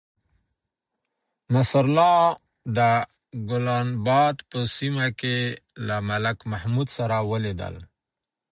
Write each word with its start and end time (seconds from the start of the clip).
نصرالله 1.53 2.15
د 2.77 2.79
گلناباد 3.49 4.35
په 4.49 4.59
سیمه 4.77 5.07
کې 5.19 5.37
له 5.87 5.95
ملک 6.09 6.37
محمود 6.51 6.87
سره 6.97 7.15
ولیدل. 7.31 7.75